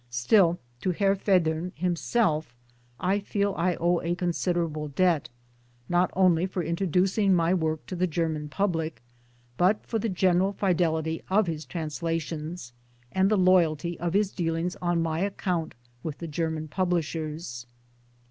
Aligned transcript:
Still 0.09 0.57
to 0.81 0.89
Herr 0.89 1.15
Federn 1.15 1.73
himself 1.75 2.55
I 2.99 3.19
feel 3.19 3.53
I 3.55 3.75
owe 3.75 4.01
a 4.01 4.15
considerable 4.15 4.87
debt, 4.87 5.29
not 5.87 6.09
only 6.15 6.47
for 6.47 6.63
introducing 6.63 7.35
my 7.35 7.53
work 7.53 7.85
to 7.85 7.95
the 7.95 8.07
German 8.07 8.49
public, 8.49 9.03
but 9.57 9.85
for 9.85 9.99
the 9.99 10.09
general 10.09 10.53
fidelity 10.53 11.21
of 11.29 11.45
his 11.45 11.65
translations 11.67 12.73
and 13.11 13.29
the 13.29 13.37
loyalty 13.37 13.99
of 13.99 14.15
his 14.15 14.31
dealings 14.31 14.75
on 14.81 15.03
my 15.03 15.19
account 15.19 15.75
with 16.01 16.17
the 16.17 16.27
German 16.27 16.67
publishers. 16.67 17.67